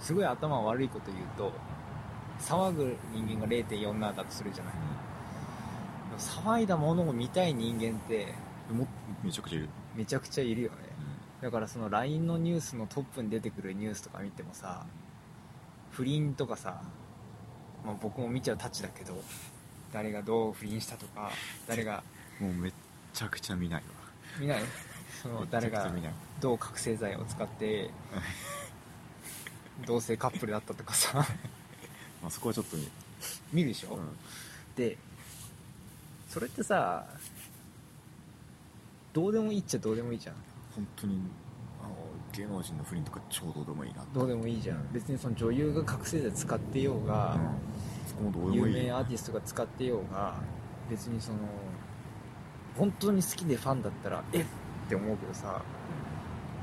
[0.00, 1.52] すごい頭悪いこと言うと
[2.40, 4.74] 騒ぐ人間が0.47だとするじゃない。
[6.18, 8.26] 騒いだものを見たい人間って
[8.72, 8.86] も
[9.22, 10.76] めちゃくちゃいる、めちゃくちゃいるよね。
[11.40, 14.84] だからその LINE のニュースのトップに出てくるニュースとか見てもさ
[15.92, 16.82] 不倫とかさ、
[17.86, 19.14] まあ、僕も見ちゃうタッチだけど
[19.92, 21.30] 誰がどう不倫したとか
[21.68, 22.02] 誰が
[22.40, 22.72] もうめっ
[23.12, 23.86] ちゃくちゃ見ないわ。
[24.40, 24.62] 見ない？
[25.22, 25.88] その誰が
[26.40, 27.90] どう覚醒剤を使って
[29.86, 31.14] 同性カップルだったとかさ。
[32.22, 32.90] まあそこはちょっと見る、
[33.52, 34.08] 見るでしょ、うん。
[34.76, 34.98] で
[36.28, 37.06] それってさ
[39.12, 40.34] どうでもいいっちゃどうでもいいじゃん。
[40.74, 41.20] 本当に
[41.82, 41.94] あの
[42.32, 44.92] 芸能人の不倫とか超どうでもいいなどうでもいいじゃん。
[44.92, 47.38] 別にその女優が覚醒剤使ってようが、
[48.52, 50.34] 有名アーティストが使ってようが
[50.90, 51.38] 別にその
[52.76, 54.44] 本当に好きでファンだったらえっ？
[54.44, 54.46] っ
[54.88, 55.62] て思うけどさ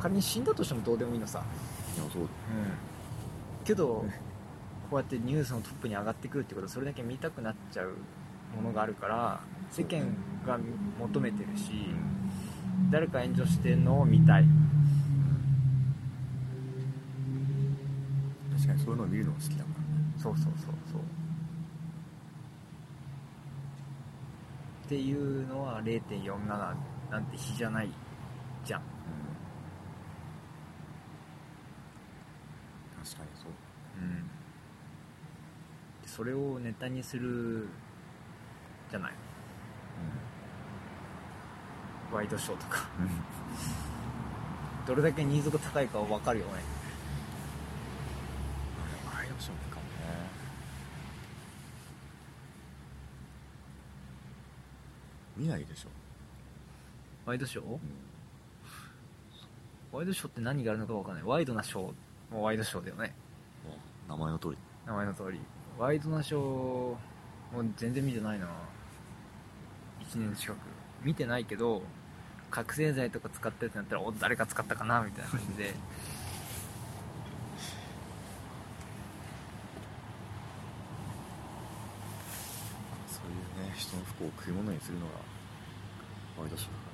[0.00, 1.42] 仮に死んだとしてもどうでもいいのさ。
[1.96, 2.22] いやそう
[3.64, 4.04] けど
[4.90, 7.96] こうやってニュースのトップに上がってくるってことはそれだけ見たくなっちゃう
[8.54, 10.14] ものがあるから世間
[10.46, 10.58] が
[11.00, 11.72] 求めてるし
[12.90, 14.44] 誰か炎上してるのを見たい。
[18.54, 20.04] 確かにそういうのを見るのが好きだからね。
[20.16, 21.00] そうそうそうそう。
[24.86, 26.46] っていうのは0.47
[27.10, 27.88] なんて比じゃない
[28.64, 28.82] じゃん
[33.04, 33.50] 確かにそう
[34.00, 34.30] うん。
[36.06, 37.68] それをネタにする
[38.90, 39.12] じゃない。
[42.12, 42.88] ワイドショーとか。
[42.98, 43.10] うん、うん
[44.86, 46.52] どれだけニーズが高いかは分かるよね。
[49.16, 49.88] ワイドショーかもね。
[55.38, 55.88] 見ないでしょ、
[57.24, 57.64] ワイドショー？
[57.64, 57.80] うん。
[59.90, 61.22] ワイドショーって何があるのか分かんない。
[61.24, 61.92] ワイドなショー
[62.30, 63.14] もワイドショーだよね。
[64.08, 64.58] 名前の通り。
[64.86, 65.40] 名前の通り。
[65.78, 66.96] ワイドなショーも
[67.60, 68.46] う全然見てないな。
[70.02, 70.56] 1年近く。
[71.02, 71.82] 見てないけど
[72.50, 75.02] 覚醒剤とか使ったやつになったらお誰が使ったかな？
[75.02, 75.74] みたいな感じで。
[83.08, 85.12] そういうね人の不幸を食い物にするのが
[86.40, 86.84] ワイドショーだか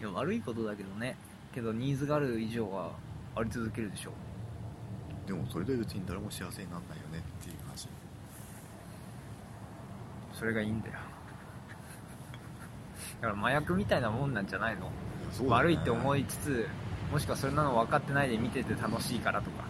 [0.00, 1.16] いや悪いことだけどね
[1.54, 2.90] けどニーズがある以上は
[3.36, 7.88] あり続けるでしょらでもそれで別に誰も幸せにならないよねっていう話。
[10.32, 10.94] それがいいんだよ。
[13.22, 14.90] だから麻薬みたいなもんなんじゃないの、
[15.48, 16.68] 悪いって思いつつ
[17.10, 19.64] もしくはそれなの分かってないで見てて楽しいからとか